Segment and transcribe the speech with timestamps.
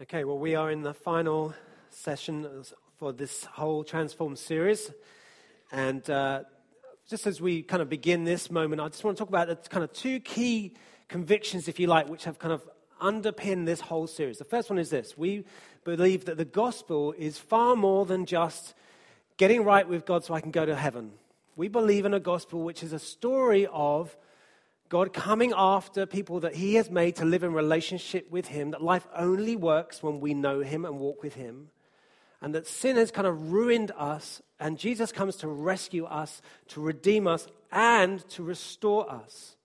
[0.00, 1.52] Okay, well, we are in the final
[1.90, 2.46] session
[2.98, 4.92] for this whole Transform series.
[5.72, 6.44] And uh,
[7.10, 9.56] just as we kind of begin this moment, I just want to talk about the
[9.68, 10.74] kind of two key
[11.08, 12.62] convictions, if you like, which have kind of
[13.00, 14.38] underpinned this whole series.
[14.38, 15.44] The first one is this we
[15.82, 18.74] believe that the gospel is far more than just
[19.36, 21.10] getting right with God so I can go to heaven.
[21.56, 24.16] We believe in a gospel which is a story of
[24.88, 28.82] God coming after people that He has made to live in relationship with Him, that
[28.82, 31.68] life only works when we know Him and walk with Him,
[32.40, 36.80] and that sin has kind of ruined us, and Jesus comes to rescue us, to
[36.80, 39.56] redeem us, and to restore us.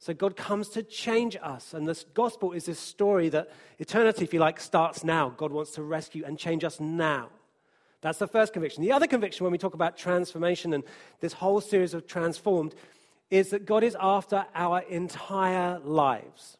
[0.00, 4.34] So God comes to change us, and this gospel is this story that eternity, if
[4.34, 5.30] you like, starts now.
[5.30, 7.30] God wants to rescue and change us now.
[8.00, 8.82] That's the first conviction.
[8.82, 10.84] The other conviction, when we talk about transformation and
[11.20, 12.76] this whole series of transformed,
[13.30, 16.56] is that God is after our entire lives.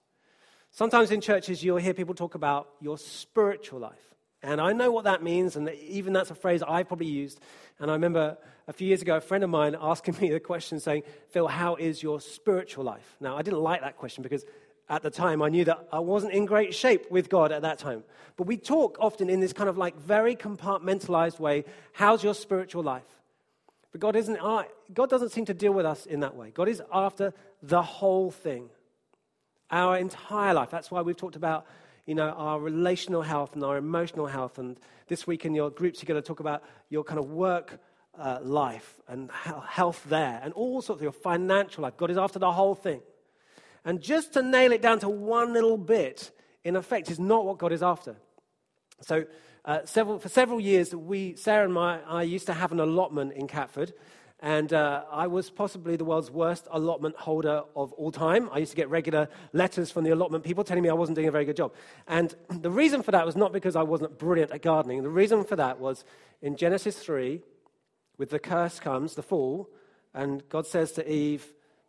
[0.71, 4.15] Sometimes in churches, you'll hear people talk about your spiritual life.
[4.43, 7.41] And I know what that means, and even that's a phrase I've probably used.
[7.81, 10.79] And I remember a few years ago, a friend of mine asking me the question
[10.79, 13.17] saying, Phil, how is your spiritual life?
[13.21, 14.45] Now, I didn't like that question because
[14.89, 17.79] at the time I knew that I wasn't in great shape with God at that
[17.79, 18.05] time.
[18.37, 22.83] But we talk often in this kind of like very compartmentalized way how's your spiritual
[22.83, 23.18] life?
[23.93, 24.39] But God, isn't,
[24.93, 26.51] God doesn't seem to deal with us in that way.
[26.51, 28.69] God is after the whole thing,
[29.71, 30.71] our entire life.
[30.71, 31.67] That's why we've talked about
[32.09, 34.59] you know, our relational health and our emotional health.
[34.59, 34.79] And
[35.09, 37.79] this week in your groups, you're going to talk about your kind of work
[38.19, 41.99] uh, life and health there and all sorts of your financial life.
[41.99, 43.03] God is after the whole thing.
[43.85, 46.31] And just to nail it down to one little bit,
[46.65, 48.17] in effect, is not what God is after.
[49.03, 49.25] So,
[49.69, 53.35] uh, several, for several years, we, Sarah and my, I used to have an allotment
[53.35, 53.93] in Catford.
[54.41, 58.49] And uh, I was possibly the world's worst allotment holder of all time.
[58.51, 61.29] I used to get regular letters from the allotment people telling me I wasn't doing
[61.29, 61.75] a very good job.
[62.07, 65.03] And the reason for that was not because I wasn't brilliant at gardening.
[65.03, 66.03] The reason for that was
[66.41, 67.43] in Genesis 3,
[68.17, 69.69] with the curse comes, the fall,
[70.15, 71.47] and God says to Eve,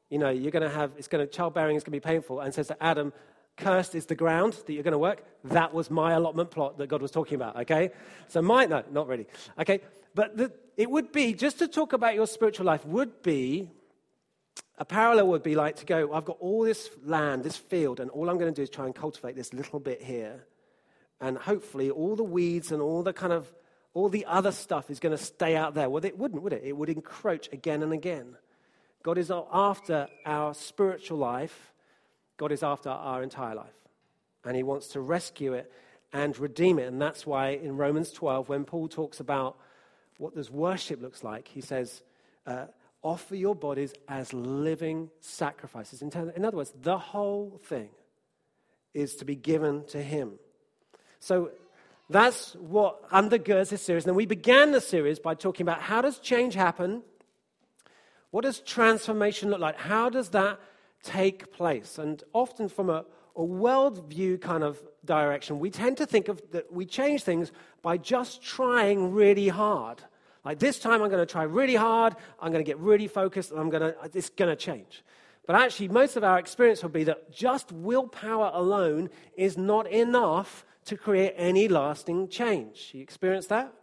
[0.10, 2.42] you know, you're going to have, it's going to, childbearing is going to be painful,
[2.42, 3.14] and says to Adam,
[3.60, 5.24] cursed is the ground that you're going to work.
[5.44, 7.92] That was my allotment plot that God was talking about, okay?
[8.28, 9.28] So my, no, not really.
[9.60, 9.82] Okay,
[10.16, 13.70] but the, it would be, just to talk about your spiritual life, would be,
[14.78, 18.10] a parallel would be like to go, I've got all this land, this field, and
[18.12, 20.46] all I'm going to do is try and cultivate this little bit here.
[21.22, 23.52] And hopefully all the weeds and all the kind of,
[23.94, 25.90] all the other stuff is going to stay out there.
[25.90, 26.64] Well, it wouldn't, would it?
[26.64, 28.38] It would encroach again and again.
[29.04, 31.74] God is after our spiritual life
[32.40, 33.76] God is after our entire life.
[34.46, 35.72] And he wants to rescue it
[36.14, 36.88] and redeem it.
[36.88, 39.58] And that's why in Romans 12, when Paul talks about
[40.18, 42.02] what this worship looks like, he says,
[42.48, 42.66] uh,
[43.04, 46.02] offer your bodies as living sacrifices.
[46.02, 47.90] In other words, the whole thing
[48.94, 50.40] is to be given to him.
[51.20, 51.52] So
[52.10, 54.08] that's what undergirds this series.
[54.08, 57.04] And we began the series by talking about how does change happen?
[58.32, 59.78] What does transformation look like?
[59.78, 60.60] How does that
[61.04, 61.98] take place.
[61.98, 63.06] And often, from a,
[63.36, 67.52] a worldview kind of direction, we tend to think of that we change things
[67.82, 70.02] by just trying really hard.
[70.46, 73.52] Like this time, I'm going to try really hard, I'm going to get really focused,
[73.52, 75.04] and I'm going to, it's going to change.
[75.46, 80.64] But actually, most of our experience will be that just willpower alone is not enough
[80.86, 82.92] to create any lasting change.
[82.94, 83.74] You experience that?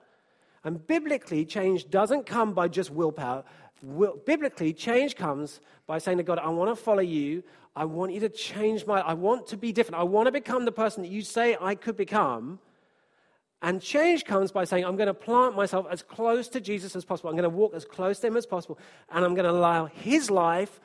[0.64, 3.44] And biblically, change doesn't come by just willpower
[3.82, 7.42] will, biblically, change comes by saying to God, I want to follow you.
[7.74, 10.00] I want you to change my, I want to be different.
[10.00, 12.58] I want to become the person that you say I could become.
[13.62, 17.04] And change comes by saying, I'm going to plant myself as close to Jesus as
[17.04, 17.30] possible.
[17.30, 18.78] I'm going to walk as close to him as possible.
[19.10, 20.80] And I'm going to allow his life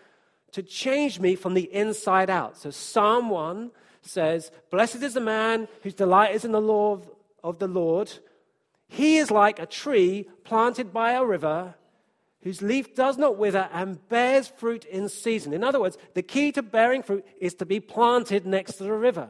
[0.51, 2.57] to change me from the inside out.
[2.57, 3.71] So Psalm 1
[4.01, 7.09] says, Blessed is the man whose delight is in the law of,
[7.43, 8.11] of the Lord.
[8.87, 11.75] He is like a tree planted by a river
[12.43, 15.53] whose leaf does not wither and bears fruit in season.
[15.53, 18.93] In other words, the key to bearing fruit is to be planted next to the
[18.93, 19.29] river.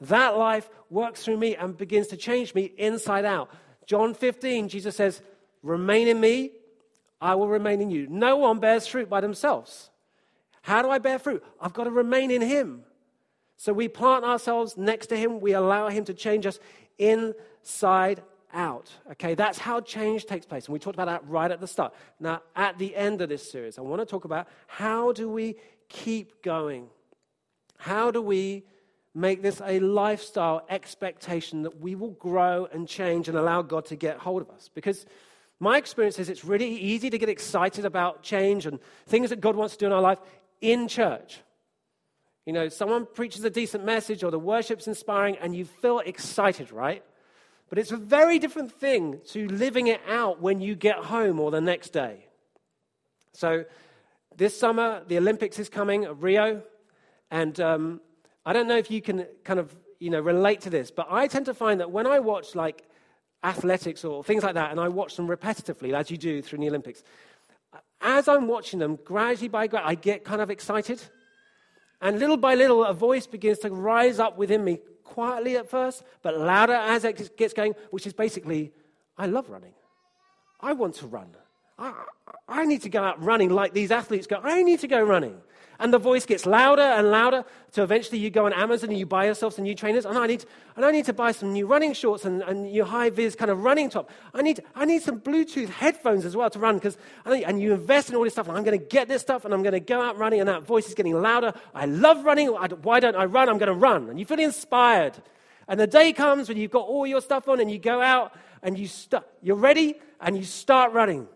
[0.00, 3.50] That life works through me and begins to change me inside out.
[3.86, 5.22] John 15, Jesus says,
[5.62, 6.50] Remain in me,
[7.20, 8.06] I will remain in you.
[8.08, 9.90] No one bears fruit by themselves.
[10.62, 11.42] How do I bear fruit?
[11.60, 12.82] I've got to remain in Him.
[13.56, 16.58] So we plant ourselves next to Him, we allow Him to change us
[16.98, 18.22] inside
[18.54, 18.90] out.
[19.12, 20.66] Okay, that's how change takes place.
[20.66, 21.92] And we talked about that right at the start.
[22.18, 25.56] Now, at the end of this series, I want to talk about how do we
[25.88, 26.88] keep going?
[27.76, 28.64] How do we
[29.14, 33.96] make this a lifestyle expectation that we will grow and change and allow God to
[33.96, 34.70] get hold of us?
[34.74, 35.04] Because
[35.60, 39.56] my experience is it's really easy to get excited about change and things that God
[39.56, 40.18] wants to do in our life
[40.60, 41.40] in church.
[42.46, 46.72] You know, someone preaches a decent message or the worship's inspiring and you feel excited,
[46.72, 47.02] right?
[47.74, 51.50] But it's a very different thing to living it out when you get home or
[51.50, 52.24] the next day.
[53.32, 53.64] So,
[54.36, 56.62] this summer, the Olympics is coming, at Rio,
[57.32, 58.00] and um,
[58.46, 61.26] I don't know if you can kind of you know relate to this, but I
[61.26, 62.84] tend to find that when I watch like
[63.42, 66.68] athletics or things like that, and I watch them repetitively, as you do through the
[66.68, 67.02] Olympics,
[68.00, 71.02] as I'm watching them, gradually by gradually, I get kind of excited.
[72.00, 76.02] And little by little, a voice begins to rise up within me, quietly at first,
[76.22, 78.72] but louder as it gets going, which is basically,
[79.16, 79.74] I love running.
[80.60, 81.28] I want to run.
[81.78, 81.92] I,
[82.48, 84.40] I need to go out running like these athletes go.
[84.42, 85.40] I need to go running.
[85.78, 87.44] And the voice gets louder and louder.
[87.70, 90.04] So eventually you go on Amazon and you buy yourself some new trainers.
[90.04, 90.44] And I need,
[90.76, 93.50] and I need to buy some new running shorts and, and new high vis kind
[93.50, 94.10] of running top.
[94.32, 96.76] I need, I need some Bluetooth headphones as well to run.
[96.76, 98.48] Because and you invest in all this stuff.
[98.48, 100.40] And I'm going to get this stuff and I'm going to go out running.
[100.40, 101.52] And that voice is getting louder.
[101.74, 102.48] I love running.
[102.48, 103.48] Why don't I run?
[103.48, 104.08] I'm going to run.
[104.08, 105.14] And you feel inspired.
[105.66, 108.36] And the day comes when you've got all your stuff on and you go out
[108.62, 111.28] and you st- you're ready and you start running.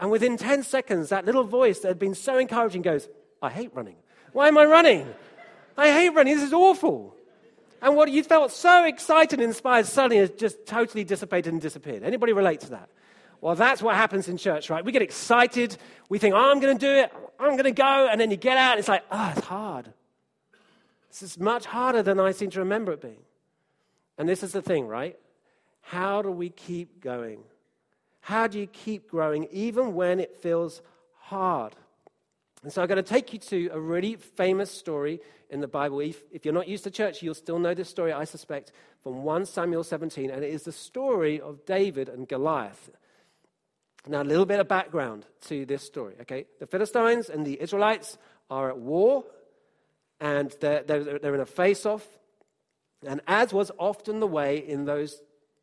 [0.00, 3.08] And within 10 seconds, that little voice that had been so encouraging goes,
[3.40, 3.96] I hate running.
[4.32, 5.06] Why am I running?
[5.76, 6.34] I hate running.
[6.34, 7.14] This is awful.
[7.80, 12.02] And what you felt so excited and inspired suddenly has just totally dissipated and disappeared.
[12.02, 12.88] Anybody relate to that?
[13.40, 14.84] Well, that's what happens in church, right?
[14.84, 15.76] We get excited.
[16.08, 17.12] We think, oh, I'm going to do it.
[17.38, 18.08] I'm going to go.
[18.10, 19.92] And then you get out and it's like, oh, it's hard.
[21.08, 23.22] This is much harder than I seem to remember it being.
[24.18, 25.16] And this is the thing, right?
[25.80, 27.40] How do we keep going?
[28.20, 30.82] How do you keep growing even when it feels
[31.20, 31.76] hard?
[32.62, 35.20] And so I'm going to take you to a really famous story
[35.50, 36.00] in the Bible.
[36.00, 38.72] If, if, you're not used to church, you'll still know this story, I suspect,
[39.02, 40.30] from 1 Samuel 17.
[40.30, 42.90] And it is the story of David and Goliath.
[44.06, 46.46] Now, a little bit of background to this story, okay?
[46.58, 48.18] The Philistines and the Israelites
[48.50, 49.24] are at war,
[50.20, 52.06] and they're, they're, they're in a face off.
[53.06, 55.20] And as was often the way in those,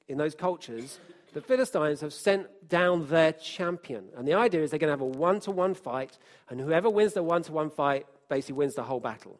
[0.08, 1.00] in those cultures,
[1.36, 4.06] the Philistines have sent down their champion.
[4.16, 6.18] And the idea is they're going to have a one to one fight,
[6.50, 9.38] and whoever wins the one to one fight basically wins the whole battle.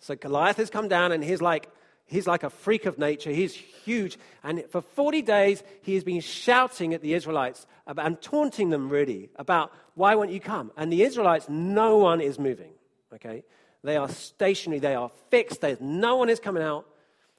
[0.00, 1.70] So Goliath has come down, and he's like,
[2.04, 3.30] he's like a freak of nature.
[3.30, 4.18] He's huge.
[4.44, 8.90] And for 40 days, he has been shouting at the Israelites about, and taunting them,
[8.90, 10.72] really, about why won't you come?
[10.76, 12.72] And the Israelites, no one is moving.
[13.14, 13.44] Okay?
[13.82, 16.84] They are stationary, they are fixed, There's, no one is coming out.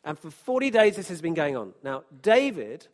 [0.03, 1.73] And for 40 days, this has been going on.
[1.83, 2.87] Now, David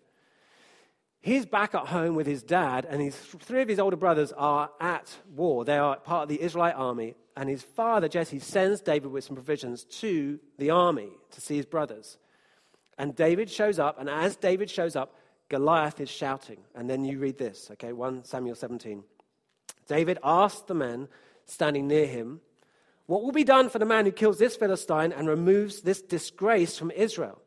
[1.24, 4.70] He's back at home with his dad, and his, three of his older brothers are
[4.82, 5.64] at war.
[5.64, 9.38] They are part of the Israelite army, and his father, Jesse, sends David with some
[9.38, 12.18] provisions to the army to see his brothers.
[12.98, 15.16] And David shows up, and as David shows up,
[15.48, 16.58] Goliath is shouting.
[16.76, 19.06] And then you read this, okay, 1 Samuel 17.
[19.88, 21.08] David asked the men
[21.46, 22.42] standing near him,
[23.06, 26.78] What will be done for the man who kills this Philistine and removes this disgrace
[26.78, 27.40] from Israel?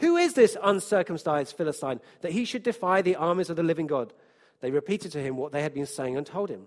[0.00, 4.12] Who is this uncircumcised Philistine that he should defy the armies of the living God?
[4.60, 6.66] They repeated to him what they had been saying and told him.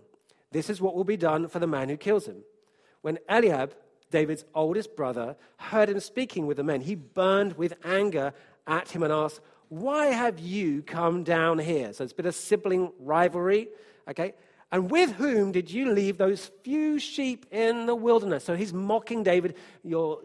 [0.51, 2.44] This is what will be done for the man who kills him.
[3.01, 3.75] When Eliab,
[4.12, 8.33] David's oldest brother, heard him speaking with the men, he burned with anger
[8.68, 11.91] at him and asked, Why have you come down here?
[11.94, 13.69] So it's a bit of sibling rivalry,
[14.07, 14.33] okay?
[14.71, 18.44] And with whom did you leave those few sheep in the wilderness?
[18.44, 19.56] So he's mocking David.
[19.83, 20.21] You're,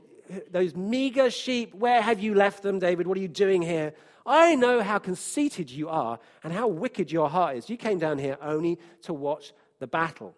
[0.50, 3.06] those meager sheep, where have you left them, David?
[3.06, 3.94] What are you doing here?
[4.26, 7.70] I know how conceited you are and how wicked your heart is.
[7.70, 10.35] You came down here only to watch the battle.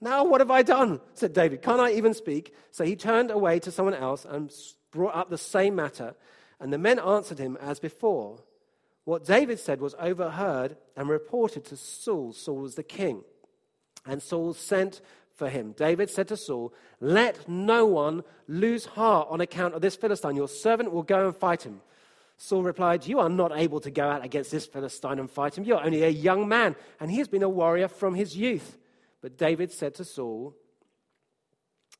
[0.00, 1.00] Now, what have I done?
[1.14, 1.62] said David.
[1.62, 2.54] Can't I even speak?
[2.70, 4.52] So he turned away to someone else and
[4.90, 6.14] brought up the same matter.
[6.60, 8.40] And the men answered him as before.
[9.04, 12.32] What David said was overheard and reported to Saul.
[12.32, 13.24] Saul was the king.
[14.04, 15.00] And Saul sent
[15.34, 15.72] for him.
[15.72, 20.36] David said to Saul, Let no one lose heart on account of this Philistine.
[20.36, 21.80] Your servant will go and fight him.
[22.36, 25.64] Saul replied, You are not able to go out against this Philistine and fight him.
[25.64, 28.78] You are only a young man, and he has been a warrior from his youth.
[29.20, 30.56] But David said to Saul,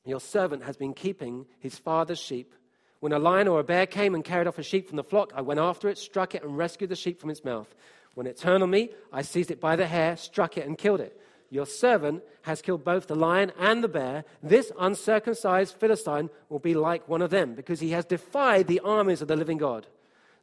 [0.05, 2.53] Your servant has been keeping his father's sheep.
[2.99, 5.33] When a lion or a bear came and carried off a sheep from the flock,
[5.35, 7.73] I went after it, struck it, and rescued the sheep from its mouth.
[8.13, 11.01] When it turned on me, I seized it by the hair, struck it, and killed
[11.01, 11.19] it.
[11.53, 14.25] Your servant has killed both the lion and the bear.
[14.41, 19.21] This uncircumcised Philistine will be like one of them, because he has defied the armies
[19.21, 19.85] of the living God.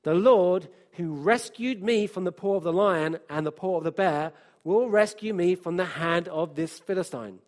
[0.05, 3.83] The Lord, who rescued me from the paw of the lion and the paw of
[3.83, 7.41] the bear, will rescue me from the hand of this Philistine.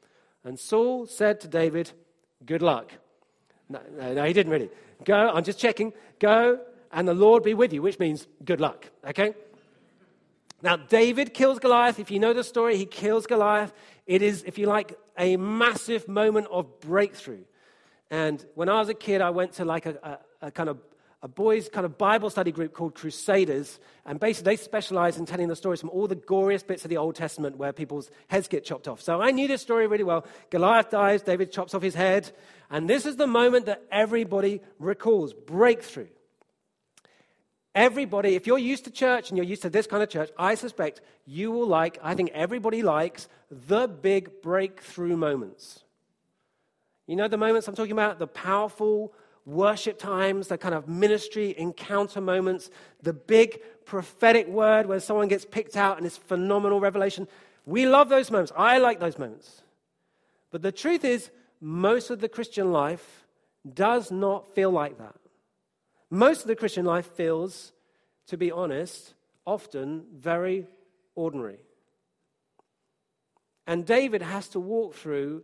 [0.43, 1.93] And Saul said to David,
[2.45, 2.91] Good luck.
[3.69, 4.71] No, no, no, he didn't really.
[5.05, 5.93] Go, I'm just checking.
[6.19, 6.59] Go,
[6.91, 8.91] and the Lord be with you, which means good luck.
[9.07, 9.35] Okay?
[10.63, 11.99] Now, David kills Goliath.
[11.99, 13.73] If you know the story, he kills Goliath.
[14.07, 17.45] It is, if you like, a massive moment of breakthrough.
[18.11, 20.79] And when I was a kid, I went to like a, a, a kind of
[21.25, 23.79] a boys' kind of Bible study group called Crusaders.
[24.05, 26.97] And basically, they specialize in telling the stories from all the goriest bits of the
[26.97, 29.01] Old Testament where people's heads get chopped off.
[29.01, 30.27] So I knew this story really well.
[30.51, 32.31] Goliath dies, David chops off his head.
[32.71, 36.09] And this is the moment that everybody recalls breakthrough.
[37.75, 40.55] Everybody, if you're used to church and you're used to this kind of church, I
[40.55, 45.83] suspect you will like, I think everybody likes the big breakthrough moments.
[47.07, 48.19] You know the moments I'm talking about?
[48.19, 49.15] The powerful
[49.47, 52.71] worship times, the kind of ministry encounter moments,
[53.03, 57.27] the big prophetic word where someone gets picked out and it's phenomenal revelation.
[57.65, 58.53] We love those moments.
[58.57, 59.63] I like those moments.
[60.51, 63.25] But the truth is, most of the Christian life
[63.73, 65.15] does not feel like that.
[66.13, 67.73] Most of the Christian life feels,
[68.27, 69.15] to be honest,
[69.47, 70.67] often very
[71.15, 71.61] ordinary.
[73.67, 75.43] And David has to walk through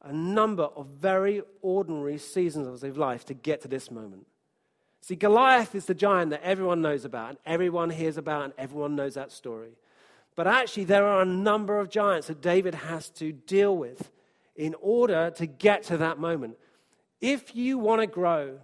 [0.00, 4.28] a number of very ordinary seasons of his life to get to this moment.
[5.00, 8.94] See, Goliath is the giant that everyone knows about, and everyone hears about, and everyone
[8.94, 9.72] knows that story.
[10.36, 14.12] But actually, there are a number of giants that David has to deal with
[14.54, 16.56] in order to get to that moment.
[17.20, 18.60] If you want to grow,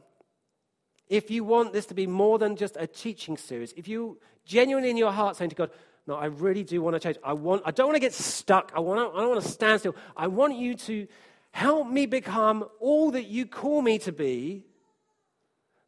[1.08, 4.90] if you want this to be more than just a teaching series, if you genuinely
[4.90, 5.70] in your heart saying to God,
[6.06, 7.16] no, I really do want to change.
[7.24, 8.72] I, want, I don't want to get stuck.
[8.74, 9.96] I, want to, I don't want to stand still.
[10.16, 11.06] I want you to
[11.50, 14.66] help me become all that you call me to be.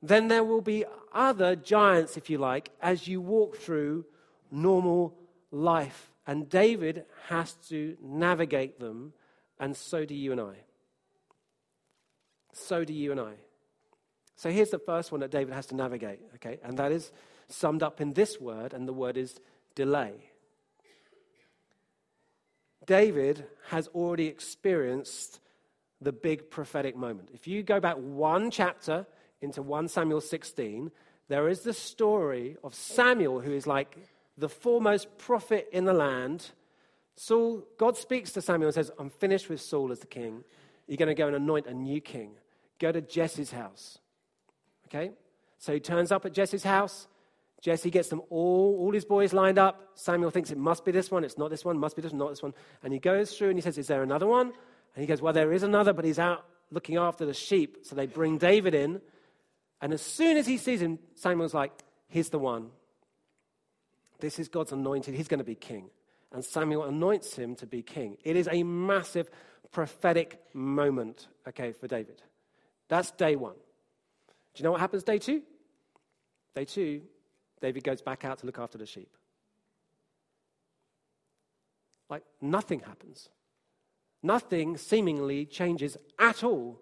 [0.03, 4.05] Then there will be other giants, if you like, as you walk through
[4.51, 5.15] normal
[5.51, 6.13] life.
[6.27, 9.13] And David has to navigate them,
[9.59, 10.55] and so do you and I.
[12.53, 13.35] So do you and I.
[14.37, 16.59] So here's the first one that David has to navigate, okay?
[16.62, 17.11] And that is
[17.49, 19.40] summed up in this word, and the word is
[19.75, 20.12] delay.
[22.87, 25.40] David has already experienced
[26.00, 27.31] the big prophetic moment.
[27.33, 29.07] If you go back one chapter
[29.40, 30.90] into 1 Samuel 16,
[31.28, 33.97] there is the story of Samuel, who is like
[34.37, 36.50] the foremost prophet in the land.
[37.16, 40.45] Saul, God speaks to Samuel and says, I'm finished with Saul as the king.
[40.87, 42.33] You're going to go and anoint a new king.
[42.78, 43.99] Go to Jesse's house.
[44.87, 45.12] Okay?
[45.59, 47.07] So he turns up at Jesse's house.
[47.61, 49.90] Jesse gets them all, all his boys lined up.
[49.95, 51.25] Samuel thinks it must be this one.
[51.25, 51.78] It's not this one.
[51.78, 52.55] Must be this one, not this one.
[52.83, 54.49] And he goes through and he says, Is there another one?
[54.95, 57.78] And he goes, Well, there is another, but he's out looking after the sheep.
[57.83, 59.00] So they bring David in.
[59.81, 61.73] And as soon as he sees him, Samuel's like,
[62.09, 62.71] He's the one.
[64.21, 65.14] This is God's anointed.
[65.14, 65.90] He's going to be king.
[66.33, 68.16] And Samuel anoints him to be king.
[68.25, 69.31] It is a massive
[69.73, 72.23] prophetic moment, okay, for David.
[72.88, 73.57] That's day one.
[74.57, 75.43] Do you know what happens day two?
[76.55, 77.03] Day two,
[77.61, 79.15] David goes back out to look after the sheep.
[82.09, 83.29] Like nothing happens.
[84.23, 86.81] Nothing seemingly changes at all.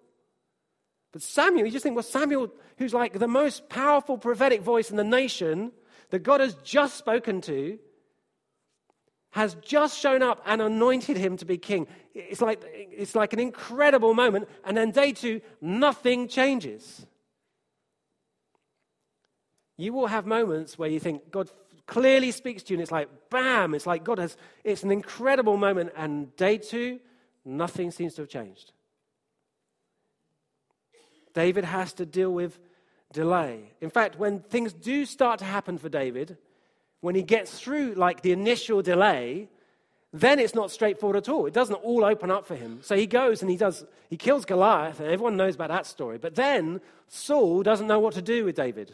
[1.11, 4.95] But Samuel, you just think, well, Samuel, who's like the most powerful prophetic voice in
[4.95, 5.73] the nation
[6.11, 7.77] that God has just spoken to,
[9.31, 11.87] has just shown up and anointed him to be king.
[12.13, 14.47] It's like, it's like an incredible moment.
[14.63, 17.05] And then day two, nothing changes.
[19.77, 21.49] You will have moments where you think God
[21.85, 25.57] clearly speaks to you, and it's like, bam, it's like God has, it's an incredible
[25.57, 25.91] moment.
[25.95, 26.99] And day two,
[27.43, 28.71] nothing seems to have changed.
[31.33, 32.57] David has to deal with
[33.11, 33.71] delay.
[33.81, 36.37] In fact, when things do start to happen for David,
[37.01, 39.49] when he gets through like the initial delay,
[40.13, 41.45] then it's not straightforward at all.
[41.45, 42.79] It doesn't all open up for him.
[42.81, 46.17] So he goes and he does, he kills Goliath, and everyone knows about that story.
[46.17, 46.79] But then
[47.09, 48.93] Saul doesn't know what to do with David.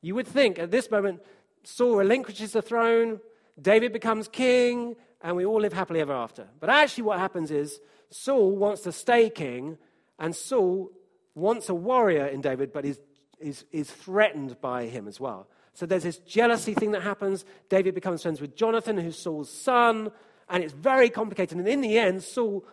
[0.00, 1.20] You would think at this moment,
[1.64, 3.20] Saul relinquishes the throne,
[3.60, 6.46] David becomes king, and we all live happily ever after.
[6.60, 9.78] But actually, what happens is Saul wants to stay king,
[10.18, 10.90] and Saul
[11.34, 13.00] wants a warrior in David, but is,
[13.40, 15.48] is, is threatened by him as well.
[15.74, 17.44] So there's this jealousy thing that happens.
[17.68, 20.10] David becomes friends with Jonathan, who's Saul's son,
[20.48, 21.58] and it's very complicated.
[21.58, 22.64] And in the end, Saul,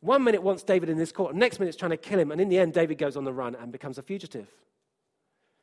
[0.00, 2.40] one minute wants David in this court, next minute is trying to kill him, and
[2.40, 4.48] in the end, David goes on the run and becomes a fugitive.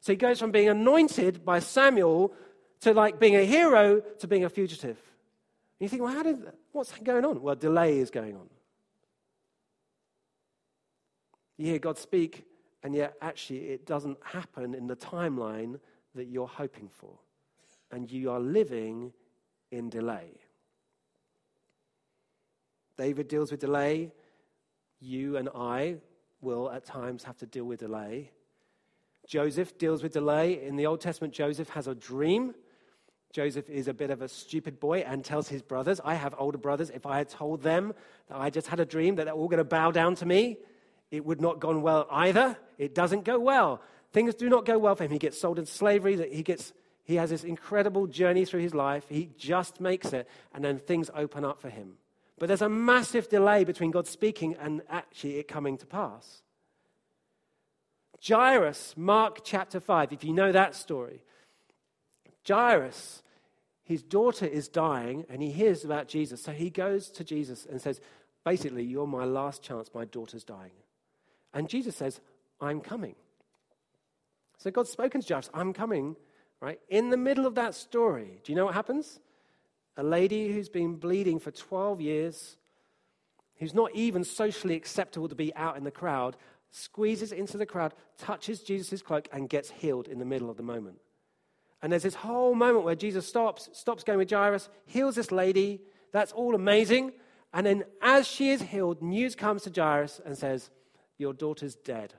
[0.02, 2.34] So he goes from being anointed by Samuel
[2.82, 4.98] to like being a hero to being a fugitive.
[5.80, 6.40] And you think, well, how did,
[6.72, 7.42] what's going on?
[7.42, 8.50] Well, delay is going on.
[11.58, 12.46] You hear God speak,
[12.82, 15.80] and yet actually it doesn't happen in the timeline
[16.16, 17.20] that you're hoping for.
[17.92, 19.14] And you are living
[19.72, 20.32] in delay.
[22.98, 24.12] David deals with delay.
[25.00, 25.98] You and I
[26.42, 28.32] will at times have to deal with delay.
[29.32, 30.62] Joseph deals with delay.
[30.62, 32.54] In the Old Testament, Joseph has a dream.
[33.32, 36.58] Joseph is a bit of a stupid boy and tells his brothers, I have older
[36.58, 36.90] brothers.
[36.90, 37.94] If I had told them
[38.28, 40.58] that I just had a dream that they're all going to bow down to me,
[41.12, 42.58] it would not gone well either.
[42.78, 43.82] It doesn't go well.
[44.12, 45.12] Things do not go well for him.
[45.12, 46.30] He gets sold into slavery.
[46.30, 46.74] He gets
[47.06, 49.06] he has this incredible journey through his life.
[49.08, 51.94] He just makes it, and then things open up for him.
[52.38, 56.44] But there's a massive delay between God speaking and actually it coming to pass.
[58.26, 61.24] Jairus, Mark chapter 5, if you know that story.
[62.48, 63.24] Jairus,
[63.84, 66.42] his daughter is dying, and he hears about Jesus.
[66.42, 68.00] So he goes to Jesus and says,
[68.44, 69.90] Basically, you're my last chance.
[69.94, 70.72] My daughter's dying.
[71.54, 72.20] And Jesus says,
[72.60, 73.16] I'm coming.
[74.58, 76.16] So God's spoken to Jairus, I'm coming,
[76.60, 76.80] right?
[76.90, 79.20] In the middle of that story, do you know what happens?
[79.98, 82.58] A lady who's been bleeding for 12 years,
[83.58, 86.38] who's not even socially acceptable to be out in the crowd,
[86.72, 90.64] squeezes into the crowd, touches Jesus' cloak, and gets healed in the middle of the
[90.64, 90.98] moment.
[91.82, 95.82] And there's this whole moment where Jesus stops, stops going with Jairus, heals this lady.
[96.12, 97.12] That's all amazing.
[97.54, 100.70] And then, as she is healed, news comes to Jairus and says,
[101.18, 102.14] Your daughter's dead.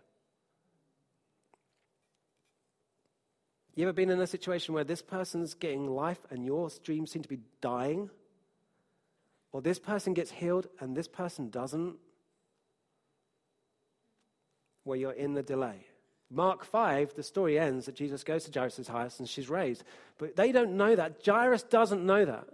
[3.74, 7.22] You ever been in a situation where this person's getting life and your dreams seem
[7.22, 8.10] to be dying?
[9.50, 11.96] Or this person gets healed and this person doesn't?
[14.84, 15.86] Where you're in the delay.
[16.30, 19.84] Mark 5, the story ends that Jesus goes to Jairus' house and she's raised.
[20.18, 21.20] But they don't know that.
[21.24, 22.46] Jairus doesn't know that.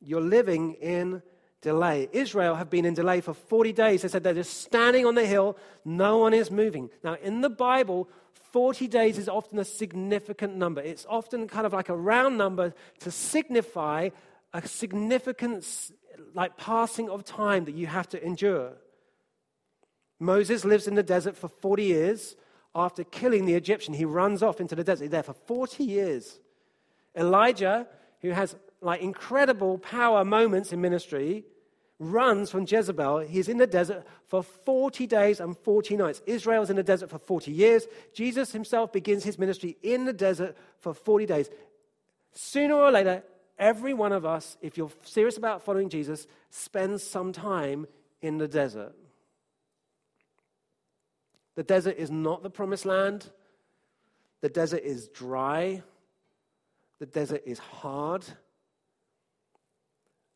[0.00, 1.22] You're living in
[1.62, 2.08] delay.
[2.12, 4.02] Israel have been in delay for 40 days.
[4.02, 6.90] They said they're just standing on the hill, no one is moving.
[7.04, 8.08] Now, in the Bible,
[8.52, 10.80] 40 days is often a significant number.
[10.80, 14.08] It's often kind of like a round number to signify
[14.52, 15.64] a significant
[16.34, 18.72] like passing of time that you have to endure.
[20.20, 22.36] Moses lives in the desert for 40 years.
[22.74, 25.04] After killing the Egyptian, he runs off into the desert.
[25.04, 26.38] He's there for 40 years.
[27.16, 27.88] Elijah,
[28.20, 31.44] who has like incredible power moments in ministry,
[31.98, 33.18] runs from Jezebel.
[33.20, 36.22] He's in the desert for 40 days and 40 nights.
[36.26, 37.86] Israel's in the desert for 40 years.
[38.14, 41.50] Jesus himself begins his ministry in the desert for 40 days.
[42.32, 43.22] Sooner or later,
[43.58, 47.86] every one of us, if you're serious about following Jesus, spends some time
[48.22, 48.94] in the desert.
[51.56, 53.28] The desert is not the promised land.
[54.40, 55.82] The desert is dry.
[56.98, 58.24] The desert is hard.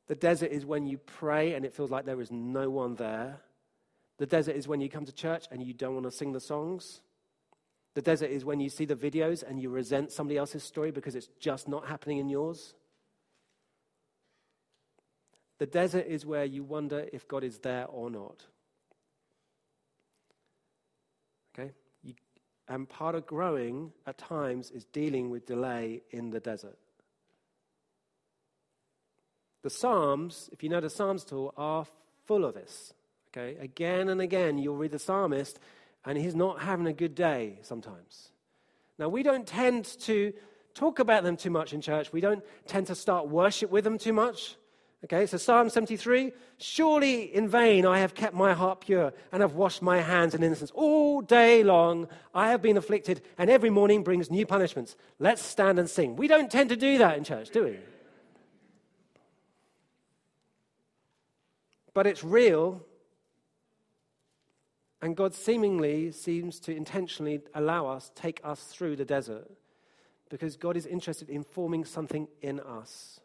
[0.07, 3.40] The desert is when you pray and it feels like there is no one there.
[4.18, 6.40] The desert is when you come to church and you don't want to sing the
[6.40, 7.00] songs.
[7.94, 11.14] The desert is when you see the videos and you resent somebody else's story because
[11.14, 12.74] it's just not happening in yours.
[15.59, 18.44] The desert is where you wonder if God is there or not.
[21.57, 21.70] Okay?
[22.03, 22.14] You,
[22.68, 26.79] and part of growing at times is dealing with delay in the desert.
[29.62, 31.87] The Psalms, if you know the Psalms tool, are
[32.27, 32.92] full of this.
[33.31, 33.57] Okay?
[33.59, 35.59] Again and again, you'll read the psalmist,
[36.05, 38.31] and he's not having a good day sometimes.
[38.98, 40.33] Now, we don't tend to
[40.74, 42.12] talk about them too much in church.
[42.12, 44.57] We don't tend to start worship with them too much.
[45.04, 49.52] Okay, so Psalm 73 Surely in vain I have kept my heart pure and have
[49.52, 50.70] washed my hands in innocence.
[50.74, 54.96] All day long I have been afflicted, and every morning brings new punishments.
[55.18, 56.16] Let's stand and sing.
[56.16, 57.76] We don't tend to do that in church, do we?
[61.92, 62.82] But it's real.
[65.02, 69.50] And God seemingly seems to intentionally allow us, take us through the desert,
[70.30, 73.20] because God is interested in forming something in us.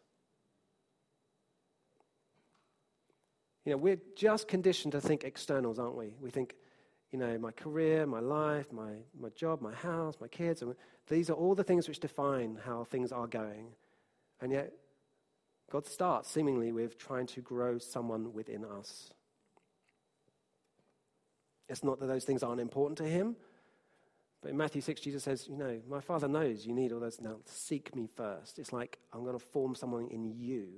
[3.64, 6.14] You know, we're just conditioned to think externals, aren't we?
[6.20, 6.54] We think,
[7.12, 10.62] you know, my career, my life, my, my job, my house, my kids.
[11.08, 13.66] These are all the things which define how things are going.
[14.40, 14.72] And yet,
[15.70, 19.10] God starts seemingly with trying to grow someone within us.
[21.68, 23.36] It's not that those things aren't important to him,
[24.42, 27.20] but in Matthew 6, Jesus says, You know, my Father knows you need all those.
[27.20, 28.58] Now, seek me first.
[28.58, 30.68] It's like I'm going to form someone in you.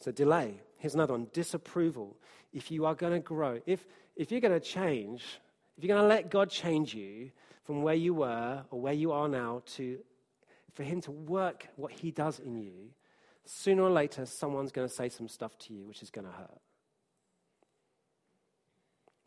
[0.00, 0.60] So, delay.
[0.78, 2.16] Here's another one disapproval.
[2.52, 5.22] If you are going to grow, if, if you're going to change,
[5.76, 7.30] if you're going to let God change you
[7.64, 9.98] from where you were or where you are now to
[10.74, 12.90] for Him to work what He does in you,
[13.44, 16.32] sooner or later, someone's going to say some stuff to you which is going to
[16.32, 16.60] hurt.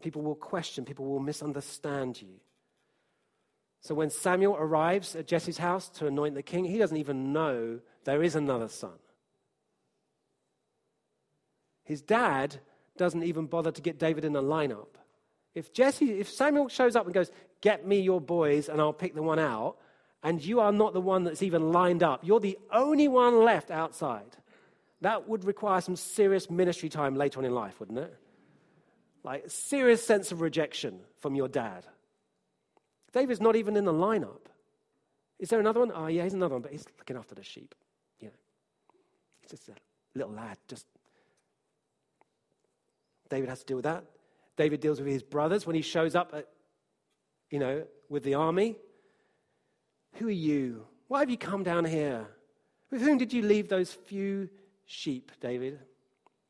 [0.02, 2.36] People will question, people will misunderstand you.
[3.82, 7.80] So when Samuel arrives at Jesse's house to anoint the king, he doesn't even know
[8.04, 8.92] there is another son.
[11.88, 12.60] His dad
[12.98, 14.96] doesn't even bother to get David in a lineup.
[15.56, 19.16] If Jesse, if Samuel shows up and goes, "Get me your boys, and I'll pick
[19.16, 19.78] the one out,"
[20.22, 22.20] and you are not the one that's even lined up.
[22.24, 24.38] You're the only one left outside.
[25.02, 28.20] That would require some serious ministry time later on in life, wouldn't it?
[29.28, 31.86] like a serious sense of rejection from your dad.
[33.12, 34.48] David's not even in the lineup.
[35.38, 35.92] Is there another one?
[35.94, 37.76] Oh, yeah, he's another one, but he's looking after the sheep.
[38.22, 38.30] Know,
[39.42, 39.74] he's just a
[40.16, 40.58] little lad.
[40.70, 40.86] Just
[43.30, 44.06] David has to deal with that.
[44.56, 46.48] David deals with his brothers when he shows up at,
[47.52, 48.76] you know, with the army.
[50.14, 50.86] Who are you?
[51.08, 52.28] Why have you come down here?
[52.90, 54.50] With whom did you leave those few
[54.86, 55.80] sheep, David?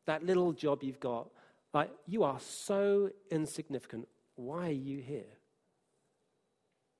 [0.05, 1.29] That little job you've got.
[1.73, 4.07] Like, you are so insignificant.
[4.35, 5.25] Why are you here?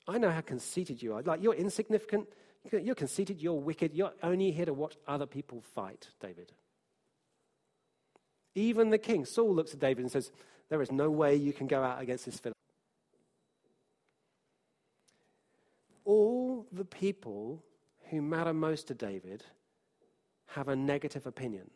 [0.08, 1.22] I know how conceited you are.
[1.22, 2.28] Like, you're insignificant.
[2.72, 3.42] You're conceited.
[3.42, 3.94] You're wicked.
[3.94, 6.52] You're only here to watch other people fight, David.
[8.58, 10.32] Even the king, Saul, looks at David and says,
[10.70, 12.54] There is no way you can go out against this Philistine.
[16.04, 17.64] All the people
[18.10, 19.44] who matter most to David
[20.48, 21.70] have a negative opinion.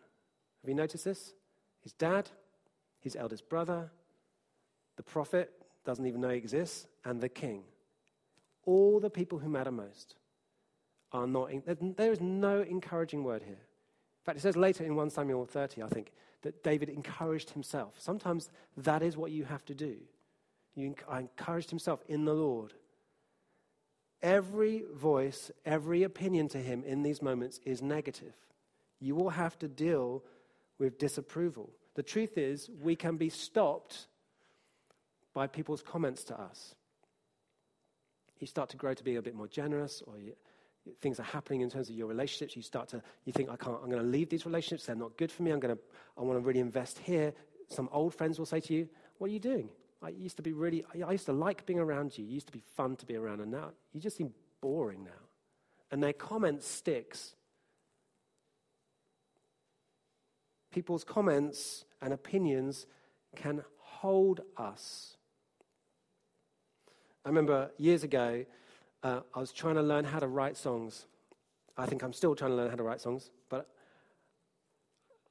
[0.63, 1.35] Have you noticed this?
[1.83, 2.31] His dad,
[2.99, 3.91] his eldest brother,
[4.97, 5.51] the prophet
[5.85, 7.61] doesn't even know he exists, and the king.
[8.65, 10.15] All the people who matter most
[11.11, 11.51] are not,
[11.95, 13.53] there is no encouraging word here.
[13.53, 16.11] In fact, it says later in 1 Samuel 30, I think,
[16.41, 17.95] that David encouraged himself.
[17.99, 19.97] Sometimes that is what you have to do.
[20.75, 22.73] You encouraged himself in the Lord.
[24.21, 28.33] Every voice, every opinion to him in these moments is negative.
[28.99, 30.23] You will have to deal
[30.77, 31.69] with disapproval.
[31.95, 34.07] The truth is, we can be stopped
[35.33, 36.75] by people's comments to us.
[38.39, 40.33] You start to grow to be a bit more generous, or you,
[40.99, 42.55] things are happening in terms of your relationships.
[42.55, 44.85] You start to, you think, I can't, I'm going to leave these relationships.
[44.85, 45.51] They're not good for me.
[45.51, 45.81] I'm going to,
[46.17, 47.33] I want to really invest here.
[47.69, 49.69] Some old friends will say to you, What are you doing?
[50.03, 52.25] I used to be really, I used to like being around you.
[52.25, 55.11] You used to be fun to be around, and now you just seem boring now.
[55.91, 57.35] And their comment sticks.
[60.71, 62.87] People's comments and opinions
[63.35, 65.17] can hold us.
[67.23, 68.45] I remember years ago,
[69.03, 71.05] uh, I was trying to learn how to write songs.
[71.77, 73.67] I think I'm still trying to learn how to write songs, but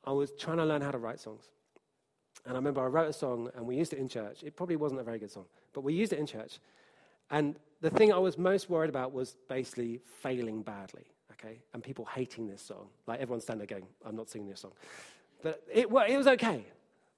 [0.05, 1.45] I was trying to learn how to write songs.
[2.45, 4.43] And I remember I wrote a song and we used it in church.
[4.43, 6.59] It probably wasn't a very good song, but we used it in church.
[7.31, 11.61] And the thing I was most worried about was basically failing badly, okay?
[11.75, 12.89] And people hating this song.
[13.07, 14.73] Like everyone standing there going, I'm not singing this song.
[15.43, 16.65] But it, well, it was okay.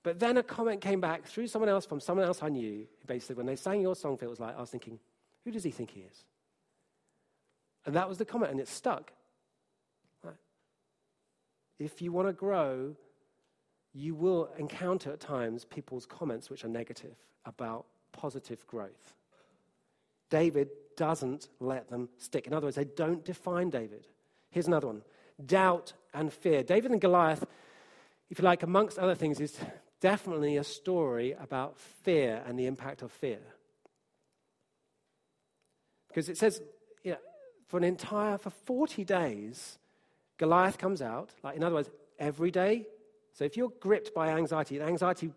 [0.03, 2.87] But then a comment came back through someone else from someone else I knew.
[3.07, 4.99] Basically, when they sang your song, it was like, I was thinking,
[5.45, 6.25] who does he think he is?
[7.85, 9.13] And that was the comment, and it stuck.
[10.23, 10.37] Right?
[11.79, 12.95] If you want to grow,
[13.93, 19.15] you will encounter at times people's comments which are negative about positive growth.
[20.31, 22.47] David doesn't let them stick.
[22.47, 24.07] In other words, they don't define David.
[24.51, 25.03] Here's another one
[25.45, 26.63] doubt and fear.
[26.63, 27.45] David and Goliath,
[28.31, 29.59] if you like, amongst other things, is
[30.01, 33.41] definitely a story about fear and the impact of fear.
[36.09, 36.61] Because it says,
[37.03, 37.19] you know,
[37.73, 39.79] for an entire, for 40 days,
[40.37, 41.31] Goliath comes out.
[41.43, 42.87] Like, in other words, every day
[43.33, 45.33] so if you're gripped by anxiety, and anxiety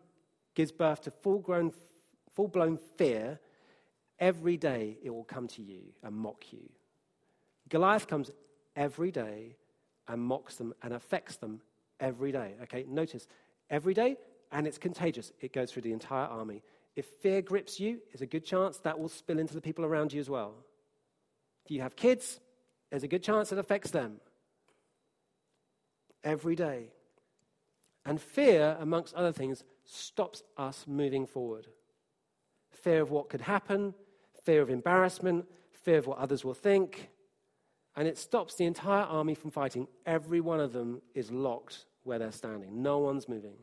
[0.53, 1.71] gives birth to full grown,
[2.35, 3.39] full blown fear,
[4.19, 6.69] every day it will come to you and mock you.
[7.69, 8.31] Goliath comes
[8.75, 9.55] every day
[10.07, 11.61] and mocks them and affects them
[11.99, 12.55] every day.
[12.63, 13.27] Okay, notice
[13.69, 14.17] every day,
[14.51, 15.31] and it's contagious.
[15.39, 16.61] It goes through the entire army.
[16.95, 20.13] If fear grips you, there's a good chance that will spill into the people around
[20.13, 20.53] you as well.
[21.65, 22.39] If you have kids,
[22.89, 24.21] there's a good chance it affects them.
[26.23, 26.91] Every day.
[28.05, 31.67] And fear, amongst other things, stops us moving forward.
[32.71, 33.95] Fear of what could happen,
[34.43, 37.09] fear of embarrassment, fear of what others will think.
[37.95, 39.87] And it stops the entire army from fighting.
[40.05, 43.57] Every one of them is locked where they're standing, no one's moving.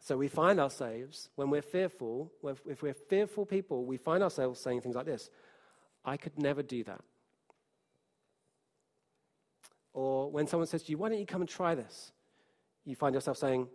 [0.00, 2.32] So we find ourselves, when we're fearful,
[2.66, 5.30] if we're fearful people, we find ourselves saying things like this
[6.04, 7.00] I could never do that.
[9.94, 12.12] Or when someone says to you, Why don't you come and try this?
[12.84, 13.68] You find yourself saying,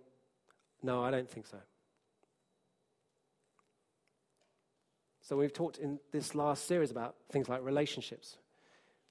[0.81, 1.57] No, I don't think so.
[5.21, 8.37] So, we've talked in this last series about things like relationships.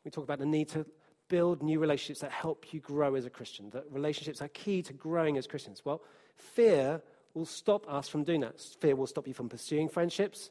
[0.04, 0.86] We talk about the need to
[1.28, 4.92] build new relationships that help you grow as a Christian, that relationships are key to
[4.92, 5.82] growing as Christians.
[5.84, 6.02] Well,
[6.36, 7.02] fear
[7.34, 8.60] will stop us from doing that.
[8.80, 10.50] Fear will stop you from pursuing friendships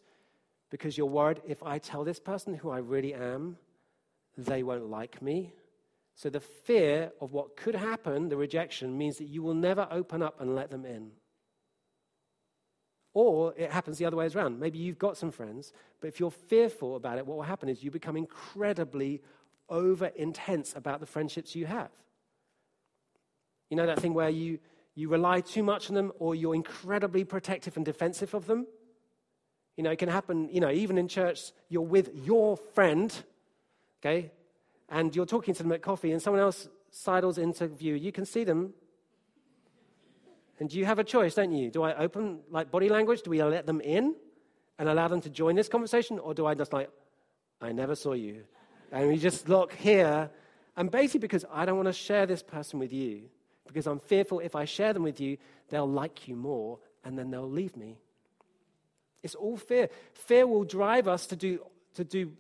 [0.70, 3.58] because you're worried if I tell this person who I really am,
[4.38, 5.54] they won't like me.
[6.16, 10.22] So the fear of what could happen, the rejection, means that you will never open
[10.22, 11.12] up and let them in.
[13.14, 14.60] Or it happens the other way around.
[14.60, 17.84] Maybe you've got some friends, but if you're fearful about it, what will happen is
[17.84, 19.22] you become incredibly
[19.70, 21.92] over intense about the friendships you have.
[23.70, 24.60] You know that thing where you,
[24.96, 28.68] you rely too much on them, or you're incredibly protective and defensive of them.
[29.78, 33.14] You know, it can happen, you know, even in church, you're with your friend,
[34.02, 34.32] okay,
[34.90, 37.96] and you're talking to them at coffee, and someone else sidles into view.
[37.96, 38.74] You can see them.
[40.60, 41.70] And you have a choice, don't you?
[41.70, 43.22] Do I open like body language?
[43.24, 44.16] Do we let them in
[44.80, 46.18] and allow them to join this conversation?
[46.20, 46.90] Or do I just like,
[47.62, 48.44] I never saw you?
[48.92, 50.30] And we just look here.
[50.78, 53.24] And basically, because I don't want to share this person with you,
[53.68, 55.38] because I'm fearful if I share them with you,
[55.70, 57.98] they'll like you more and then they'll leave me.
[59.26, 59.90] It's all fear.
[60.14, 61.60] Fear will drive us to do,
[61.96, 62.32] to do,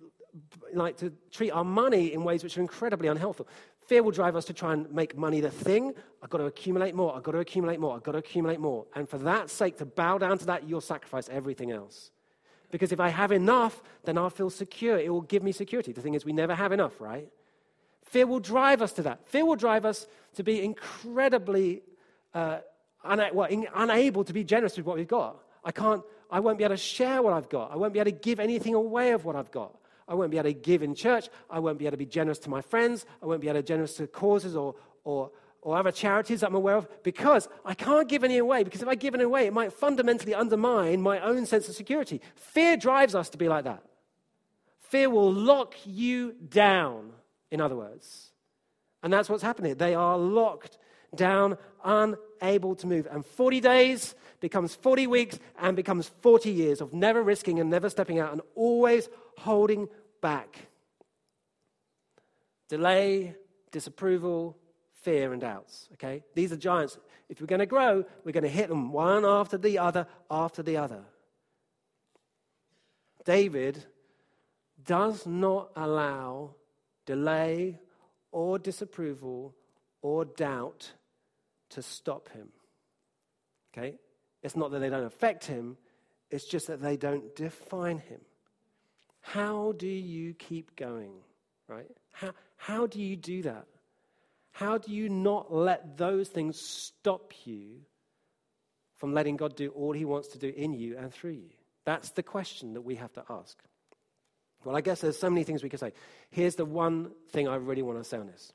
[0.73, 3.47] like, to treat our money in ways which are incredibly unhelpful.
[3.87, 5.93] Fear will drive us to try and make money the thing.
[6.21, 7.15] I've got to accumulate more.
[7.15, 7.95] I've got to accumulate more.
[7.95, 8.85] I've got to accumulate more.
[8.95, 12.11] And for that sake, to bow down to that, you'll sacrifice everything else.
[12.71, 14.99] Because if I have enough, then I'll feel secure.
[14.99, 15.91] It will give me security.
[15.91, 17.29] The thing is, we never have enough, right?
[18.03, 19.25] Fear will drive us to that.
[19.27, 21.81] Fear will drive us to be incredibly
[22.33, 22.59] uh,
[23.03, 25.41] una- well, in- unable to be generous with what we've got.
[25.63, 27.71] I can't I won't be able to share what I've got.
[27.71, 29.75] I won't be able to give anything away of what I've got.
[30.07, 31.29] I won't be able to give in church.
[31.49, 33.05] I won't be able to be generous to my friends.
[33.21, 36.47] I won't be able to be generous to causes or, or, or other charities that
[36.47, 38.63] I'm aware of because I can't give any away.
[38.63, 42.21] Because if I give any away, it might fundamentally undermine my own sense of security.
[42.35, 43.83] Fear drives us to be like that.
[44.89, 47.11] Fear will lock you down,
[47.49, 48.31] in other words.
[49.01, 49.75] And that's what's happening.
[49.75, 50.77] They are locked
[51.13, 53.07] down, unable to move.
[53.09, 57.89] And 40 days becomes 40 weeks and becomes 40 years of never risking and never
[57.89, 59.87] stepping out and always holding
[60.21, 60.67] back.
[62.69, 63.35] Delay,
[63.71, 64.57] disapproval,
[65.01, 65.89] fear, and doubts.
[65.93, 66.23] Okay?
[66.33, 66.97] These are giants.
[67.29, 70.63] If we're going to grow, we're going to hit them one after the other, after
[70.63, 71.03] the other.
[73.23, 73.83] David
[74.83, 76.55] does not allow
[77.05, 77.79] delay
[78.31, 79.55] or disapproval
[80.05, 80.91] or doubt
[81.67, 82.49] to stop him.
[83.73, 83.95] Okay?
[84.43, 85.77] It's not that they don't affect him,
[86.29, 88.21] it's just that they don't define him.
[89.21, 91.13] How do you keep going?
[91.67, 91.89] Right?
[92.11, 93.65] How, how do you do that?
[94.51, 97.81] How do you not let those things stop you
[98.97, 101.49] from letting God do all he wants to do in you and through you?
[101.83, 103.57] That's the question that we have to ask.
[104.63, 105.93] Well, I guess there's so many things we could say.
[106.29, 108.53] Here's the one thing I really want to say on this.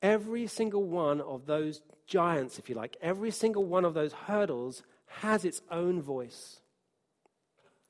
[0.00, 4.82] Every single one of those giants, if you like, every single one of those hurdles
[5.06, 6.60] has its own voice.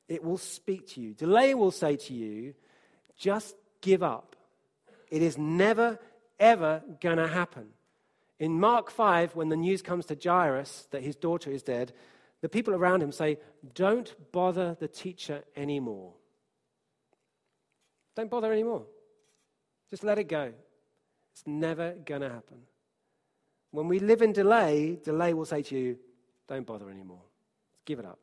[0.08, 1.12] It will speak to you.
[1.12, 2.54] Delay will say to you,
[3.16, 4.36] just give up.
[5.10, 5.98] It is never,
[6.40, 7.68] ever going to happen.
[8.38, 11.92] In Mark 5, when the news comes to Jairus that his daughter is dead,
[12.40, 13.38] the people around him say,
[13.74, 16.12] Don't bother the teacher anymore.
[18.14, 18.84] Don't bother anymore.
[19.90, 20.52] Just let it go.
[21.38, 22.56] It's never going to happen.
[23.70, 25.98] When we live in delay, delay will say to you,
[26.48, 27.22] don't bother anymore.
[27.84, 28.18] Give it up.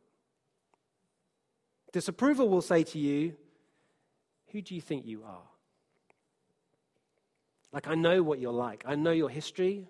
[1.93, 3.34] Disapproval will say to you,
[4.51, 5.47] who do you think you are?
[7.71, 8.84] Like, I know what you're like.
[8.86, 9.88] I know your history.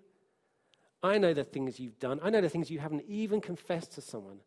[1.02, 2.20] I know the things you've done.
[2.22, 4.38] I know the things you haven't even confessed to someone.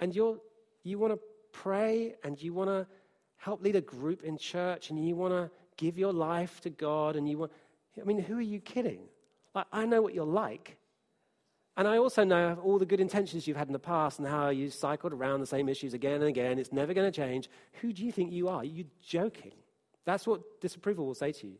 [0.00, 0.38] And you're,
[0.82, 1.20] you want to
[1.52, 2.88] pray and you want to
[3.36, 7.14] help lead a group in church and you want to give your life to God
[7.14, 7.52] and you want.
[8.00, 9.00] I mean, who are you kidding?
[9.54, 10.76] Like, I know what you're like.
[11.78, 14.48] And I also know all the good intentions you've had in the past and how
[14.48, 16.58] you cycled around the same issues again and again.
[16.58, 17.50] It's never going to change.
[17.80, 18.64] Who do you think you are?
[18.64, 19.52] You're joking.
[20.06, 21.56] That's what disapproval will say to you.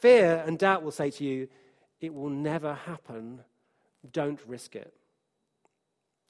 [0.00, 1.48] Fear and doubt will say to you,
[2.00, 3.40] it will never happen.
[4.10, 4.92] Don't risk it.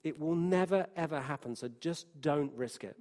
[0.02, 1.54] It will never, ever happen.
[1.54, 2.96] So just don't risk it.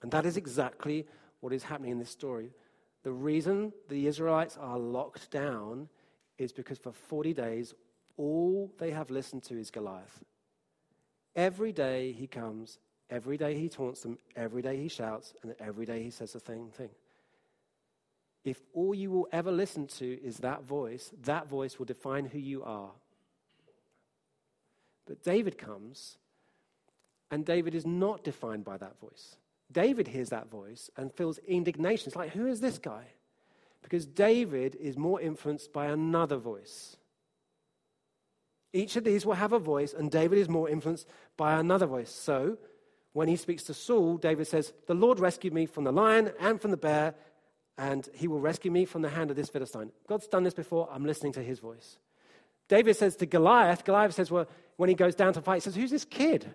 [0.00, 1.06] And that is exactly
[1.40, 2.50] what is happening in this story.
[3.02, 5.88] The reason the Israelites are locked down
[6.38, 7.74] is because for 40 days,
[8.16, 10.22] all they have listened to is Goliath.
[11.34, 12.78] Every day he comes,
[13.10, 16.40] every day he taunts them, every day he shouts, and every day he says the
[16.40, 16.90] same thing.
[18.44, 22.38] If all you will ever listen to is that voice, that voice will define who
[22.38, 22.90] you are.
[25.06, 26.18] But David comes,
[27.30, 29.36] and David is not defined by that voice.
[29.72, 32.08] David hears that voice and feels indignation.
[32.08, 33.04] It's like, who is this guy?
[33.82, 36.96] Because David is more influenced by another voice.
[38.72, 41.06] Each of these will have a voice, and David is more influenced
[41.36, 42.10] by another voice.
[42.10, 42.56] So,
[43.12, 46.60] when he speaks to Saul, David says, The Lord rescued me from the lion and
[46.60, 47.14] from the bear,
[47.76, 49.92] and he will rescue me from the hand of this Philistine.
[50.08, 51.98] God's done this before, I'm listening to his voice.
[52.68, 55.74] David says to Goliath, Goliath says, Well, when he goes down to fight, he says,
[55.74, 56.54] Who's this kid?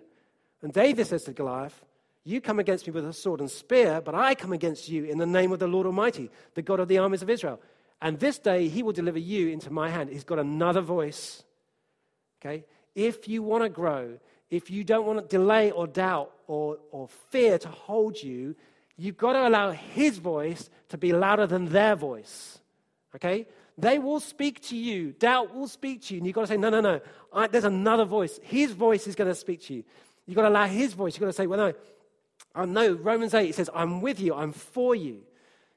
[0.62, 1.80] And David says to Goliath,
[2.28, 5.18] you come against me with a sword and spear, but I come against you in
[5.18, 7.60] the name of the Lord Almighty, the God of the armies of Israel.
[8.02, 10.10] And this day he will deliver you into my hand.
[10.10, 11.42] He's got another voice.
[12.40, 12.64] Okay?
[12.94, 14.18] If you want to grow,
[14.50, 18.54] if you don't want to delay or doubt or, or fear to hold you,
[18.96, 22.58] you've got to allow his voice to be louder than their voice.
[23.16, 23.46] Okay?
[23.78, 25.12] They will speak to you.
[25.12, 26.18] Doubt will speak to you.
[26.18, 27.00] And you've got to say, no, no, no.
[27.32, 28.38] I, there's another voice.
[28.42, 29.84] His voice is going to speak to you.
[30.26, 31.14] You've got to allow his voice.
[31.14, 31.74] You've got to say, well, no.
[32.58, 34.34] I know Romans 8, says, I'm with you.
[34.34, 35.20] I'm for you.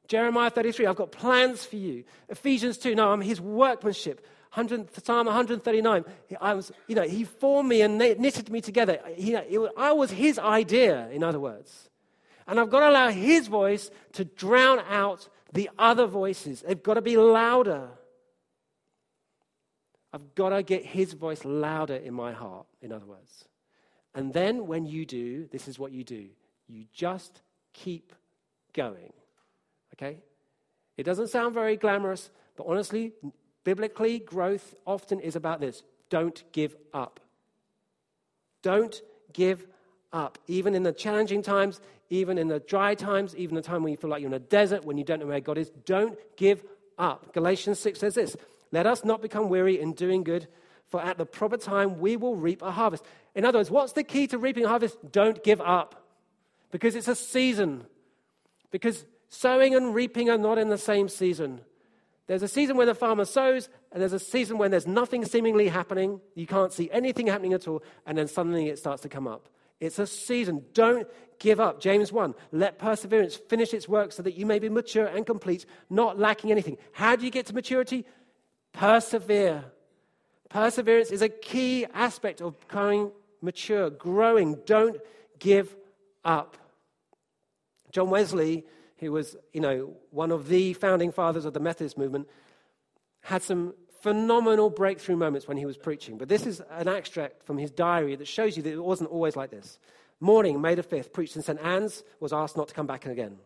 [0.07, 2.03] Jeremiah 33, I've got plans for you.
[2.27, 4.25] Ephesians 2, no, I'm his workmanship.
[4.53, 6.03] 100, Psalm 139,
[6.41, 8.99] I was, you know, he formed me and knitted me together.
[9.15, 9.37] He,
[9.77, 11.89] I was his idea, in other words.
[12.47, 16.63] And I've got to allow his voice to drown out the other voices.
[16.67, 17.89] They've got to be louder.
[20.11, 23.45] I've got to get his voice louder in my heart, in other words.
[24.15, 26.29] And then when you do, this is what you do
[26.71, 27.41] you just
[27.73, 28.13] keep
[28.73, 29.13] going.
[29.95, 30.17] Okay?
[30.97, 33.13] It doesn't sound very glamorous, but honestly,
[33.63, 37.19] biblically, growth often is about this don't give up.
[38.61, 39.01] Don't
[39.33, 39.65] give
[40.13, 40.37] up.
[40.47, 41.79] Even in the challenging times,
[42.09, 44.39] even in the dry times, even the time when you feel like you're in a
[44.39, 46.63] desert, when you don't know where God is, don't give
[46.97, 47.33] up.
[47.33, 48.35] Galatians 6 says this
[48.71, 50.47] Let us not become weary in doing good,
[50.89, 53.05] for at the proper time we will reap a harvest.
[53.33, 54.97] In other words, what's the key to reaping a harvest?
[55.11, 56.00] Don't give up.
[56.71, 57.85] Because it's a season.
[58.71, 61.61] Because sowing and reaping are not in the same season.
[62.27, 65.67] There's a season when the farmer sows, and there's a season when there's nothing seemingly
[65.67, 66.21] happening.
[66.33, 69.49] You can't see anything happening at all, and then suddenly it starts to come up.
[69.81, 70.63] It's a season.
[70.73, 71.07] Don't
[71.39, 71.81] give up.
[71.81, 75.65] James 1 Let perseverance finish its work so that you may be mature and complete,
[75.89, 76.77] not lacking anything.
[76.93, 78.05] How do you get to maturity?
[78.71, 79.65] Persevere.
[80.49, 84.59] Perseverance is a key aspect of becoming mature, growing.
[84.65, 84.97] Don't
[85.39, 85.75] give
[86.23, 86.57] up.
[87.91, 88.65] John Wesley,
[88.97, 92.27] who was, you know, one of the founding fathers of the Methodist movement,
[93.21, 96.17] had some phenomenal breakthrough moments when he was preaching.
[96.17, 99.35] But this is an extract from his diary that shows you that it wasn't always
[99.35, 99.79] like this.
[100.19, 101.59] Morning, May the 5th, preached in St.
[101.59, 103.37] Anne's, was asked not to come back again.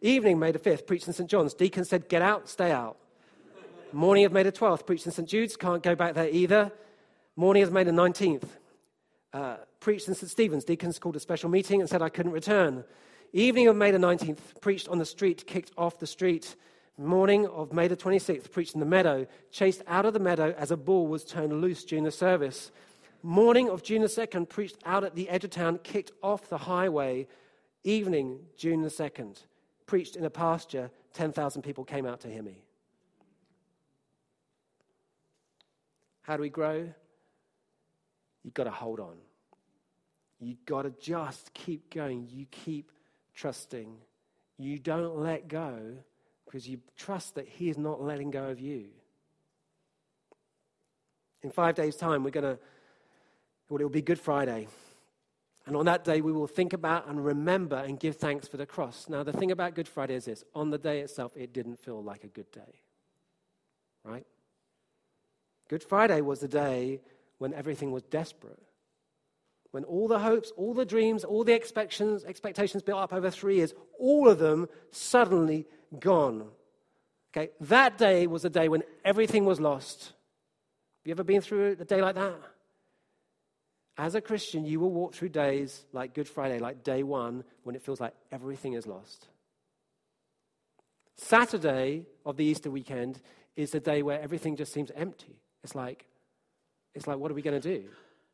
[0.00, 1.28] Evening, May the 5th, preached in St.
[1.28, 1.54] John's.
[1.54, 2.96] Deacon said, Get out, stay out.
[3.92, 5.28] Morning of May the 12th, preached in St.
[5.28, 6.72] Jude's, can't go back there either.
[7.36, 8.48] Morning of May the 19th,
[9.32, 10.30] uh, preached in St.
[10.30, 10.64] Stephen's.
[10.64, 12.84] Deacons called a special meeting and said I couldn't return.
[13.36, 16.56] Evening of May the 19th, preached on the street, kicked off the street.
[16.96, 20.70] Morning of May the 26th, preached in the meadow, chased out of the meadow as
[20.70, 22.70] a bull was turned loose during the service.
[23.22, 26.56] Morning of June the 2nd, preached out at the edge of town, kicked off the
[26.56, 27.28] highway.
[27.84, 29.36] Evening, June the 2nd,
[29.84, 30.90] preached in a pasture.
[31.12, 32.62] 10,000 people came out to hear me.
[36.22, 36.88] How do we grow?
[38.44, 39.16] You've got to hold on.
[40.40, 42.28] You've got to just keep going.
[42.32, 42.92] You keep
[43.36, 43.98] trusting.
[44.58, 45.78] You don't let go
[46.44, 48.86] because you trust that He is not letting go of you.
[51.42, 52.58] In five days' time, we're going to,
[53.68, 54.66] well, it will be Good Friday.
[55.66, 58.66] And on that day, we will think about and remember and give thanks for the
[58.66, 59.06] cross.
[59.08, 62.02] Now, the thing about Good Friday is this on the day itself, it didn't feel
[62.02, 62.80] like a good day.
[64.04, 64.26] Right?
[65.68, 67.00] Good Friday was the day
[67.38, 68.65] when everything was desperate
[69.76, 73.56] when all the hopes, all the dreams, all the expectations, expectations built up over three
[73.56, 75.66] years, all of them suddenly
[76.00, 76.46] gone.
[77.30, 80.04] Okay, that day was a day when everything was lost.
[80.04, 82.40] Have you ever been through a day like that?
[83.98, 87.76] As a Christian, you will walk through days like Good Friday, like day one, when
[87.76, 89.28] it feels like everything is lost.
[91.18, 93.20] Saturday of the Easter weekend
[93.56, 95.36] is the day where everything just seems empty.
[95.62, 96.06] It's like,
[96.94, 97.84] it's like, what are we going to do?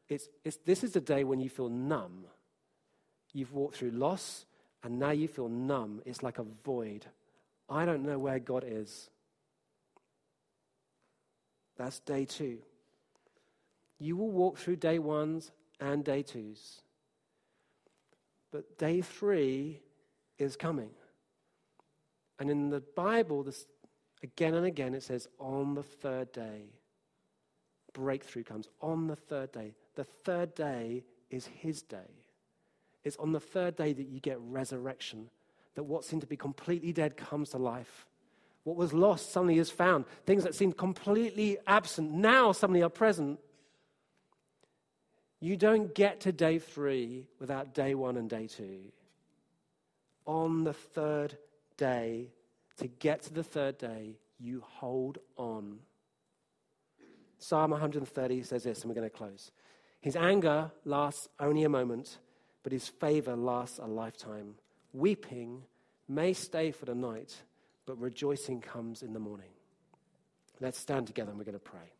[0.09, 2.25] It's, it's, this is the day when you feel numb.
[3.33, 4.45] You've walked through loss,
[4.83, 6.03] and now you feel numb.
[6.05, 7.07] It's like a void.
[7.69, 9.09] I don't know where God is.
[11.77, 12.59] That's day two.
[13.99, 16.83] You will walk through day ones and day twos.
[18.51, 19.81] But day three
[20.39, 20.91] is coming.
[22.39, 23.67] And in the Bible, this,
[24.23, 26.65] again and again, it says, on the third day,
[27.95, 28.69] breakthrough comes.
[28.81, 32.27] On the third day the third day is his day.
[33.05, 35.31] It's on the third day that you get resurrection,
[35.75, 38.07] that what seemed to be completely dead comes to life.
[38.65, 40.05] What was lost suddenly is found.
[40.25, 43.41] Things that seemed completely absent now suddenly are present.
[45.41, 48.93] You don't get to day three without day one and day two.
[50.25, 51.37] On the third
[51.77, 52.29] day,
[52.77, 55.81] to get to the third day, you hold on.
[57.39, 59.51] Psalm 130 says this, and we're going to close.
[60.03, 62.19] His anger lasts only a moment,
[62.65, 64.57] but his favor lasts a lifetime.
[64.93, 65.63] Weeping
[66.09, 67.35] may stay for the night,
[67.87, 69.51] but rejoicing comes in the morning.
[70.61, 71.93] Let's stand together and we're going to pray.